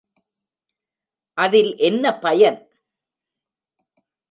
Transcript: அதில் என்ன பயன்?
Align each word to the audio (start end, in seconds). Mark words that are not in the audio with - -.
அதில் 1.37 1.75
என்ன 1.77 2.05
பயன்? 2.17 2.59